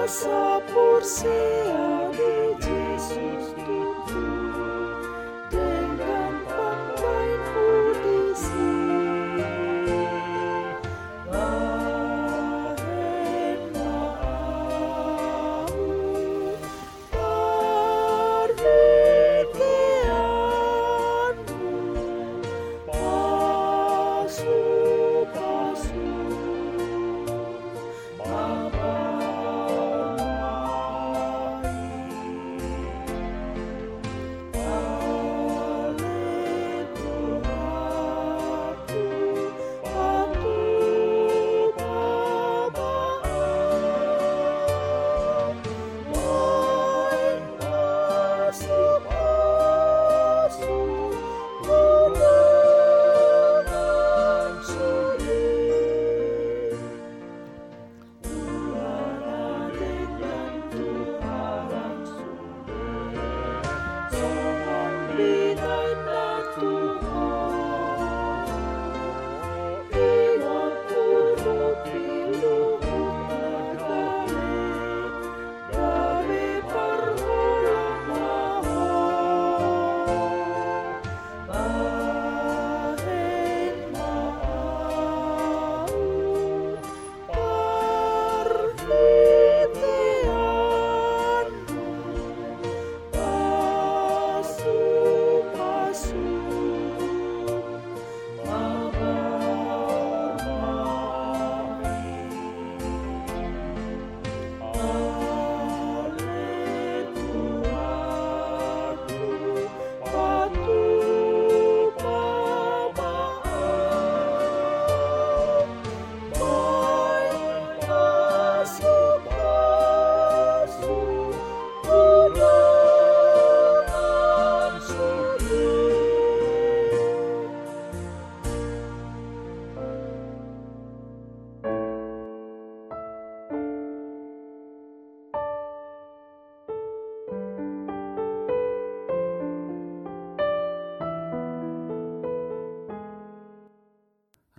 [0.00, 3.59] Asa porsia di Yesus tubuh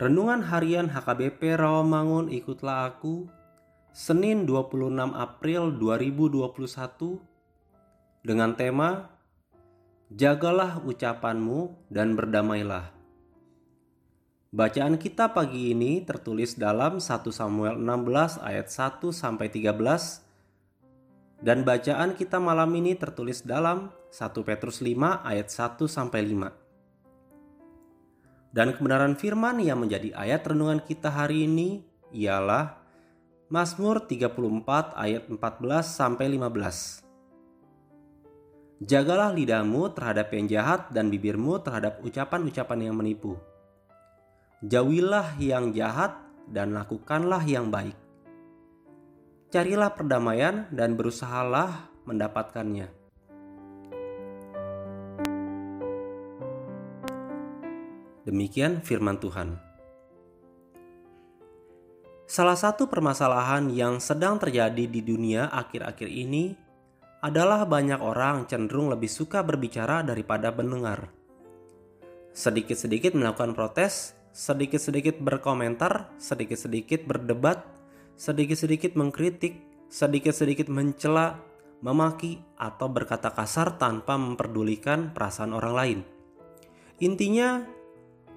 [0.02, 3.30] Renungan Harian HKBP Rawamangun Ikutlah Aku
[3.94, 7.22] Senin 26 April 2021
[8.26, 9.14] dengan tema
[10.10, 12.90] Jagalah ucapanmu dan berdamailah.
[14.50, 22.18] Bacaan kita pagi ini tertulis dalam 1 Samuel 16 ayat 1 sampai 13 dan bacaan
[22.18, 24.18] kita malam ini tertulis dalam 1
[24.50, 26.61] Petrus 5 ayat 1 sampai 5.
[28.52, 32.84] Dan kebenaran firman yang menjadi ayat renungan kita hari ini ialah
[33.48, 35.40] Mazmur 34 ayat 14
[35.88, 38.84] sampai 15.
[38.84, 43.40] Jagalah lidahmu terhadap yang jahat dan bibirmu terhadap ucapan-ucapan yang menipu.
[44.68, 46.20] Jauhilah yang jahat
[46.52, 47.96] dan lakukanlah yang baik.
[49.52, 53.01] Carilah perdamaian dan berusahalah mendapatkannya.
[58.32, 59.60] Demikian firman Tuhan.
[62.24, 66.56] Salah satu permasalahan yang sedang terjadi di dunia akhir-akhir ini
[67.20, 71.12] adalah banyak orang cenderung lebih suka berbicara daripada mendengar.
[72.32, 77.68] Sedikit-sedikit melakukan protes, sedikit-sedikit berkomentar, sedikit-sedikit berdebat,
[78.16, 79.60] sedikit-sedikit mengkritik,
[79.92, 81.36] sedikit-sedikit mencela,
[81.84, 86.00] memaki, atau berkata kasar tanpa memperdulikan perasaan orang lain.
[87.04, 87.81] Intinya,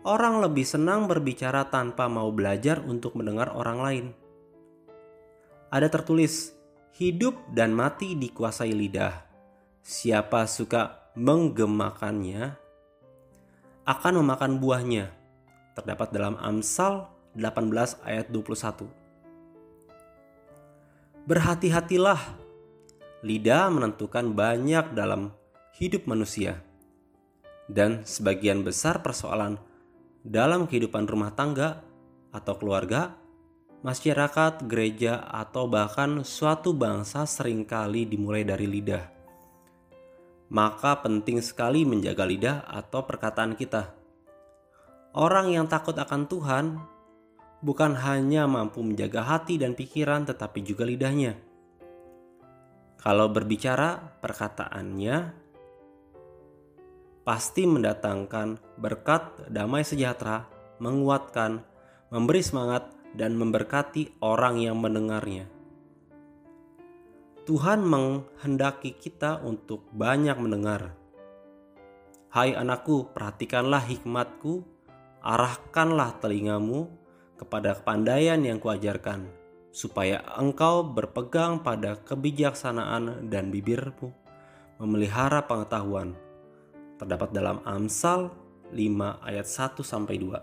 [0.05, 4.07] orang lebih senang berbicara tanpa mau belajar untuk mendengar orang lain.
[5.73, 6.53] Ada tertulis,
[6.95, 9.25] hidup dan mati dikuasai lidah.
[9.81, 12.55] Siapa suka menggemakannya
[13.89, 15.11] akan memakan buahnya.
[15.75, 18.87] Terdapat dalam Amsal 18 ayat 21.
[21.27, 22.21] Berhati-hatilah.
[23.25, 25.33] Lidah menentukan banyak dalam
[25.81, 26.61] hidup manusia.
[27.65, 29.57] Dan sebagian besar persoalan
[30.25, 31.85] dalam kehidupan rumah tangga
[32.33, 33.13] atau keluarga,
[33.85, 39.05] masyarakat, gereja, atau bahkan suatu bangsa sering kali dimulai dari lidah.
[40.49, 43.93] Maka penting sekali menjaga lidah atau perkataan kita.
[45.15, 46.65] Orang yang takut akan Tuhan
[47.61, 51.37] bukan hanya mampu menjaga hati dan pikiran, tetapi juga lidahnya.
[52.99, 55.44] Kalau berbicara, perkataannya
[57.25, 60.45] pasti mendatangkan berkat damai sejahtera,
[60.77, 61.65] menguatkan,
[62.13, 65.49] memberi semangat, dan memberkati orang yang mendengarnya.
[67.49, 70.97] Tuhan menghendaki kita untuk banyak mendengar.
[72.29, 74.65] Hai anakku, perhatikanlah hikmatku,
[75.25, 76.93] arahkanlah telingamu
[77.41, 79.29] kepada kepandaian yang kuajarkan,
[79.73, 84.11] supaya engkau berpegang pada kebijaksanaan dan bibirmu
[84.81, 86.19] memelihara pengetahuan
[87.05, 88.33] terdapat dalam Amsal
[88.73, 90.41] 5 ayat 1 sampai 2.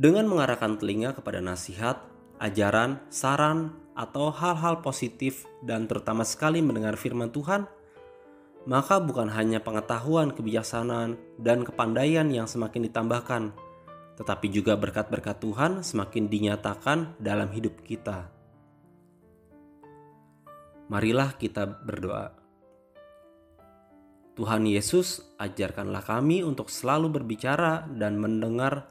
[0.00, 2.00] Dengan mengarahkan telinga kepada nasihat,
[2.40, 7.66] ajaran, saran, atau hal-hal positif dan terutama sekali mendengar firman Tuhan,
[8.64, 13.50] maka bukan hanya pengetahuan, kebijaksanaan, dan kepandaian yang semakin ditambahkan,
[14.14, 18.30] tetapi juga berkat-berkat Tuhan semakin dinyatakan dalam hidup kita.
[20.88, 22.47] Marilah kita berdoa.
[24.38, 28.86] Tuhan Yesus, ajarkanlah kami untuk selalu berbicara dan mendengar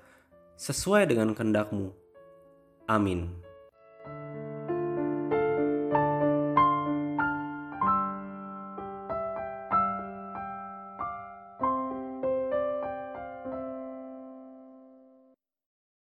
[0.59, 1.87] sesuai dengan kehendak-Mu.
[2.91, 3.46] Amin.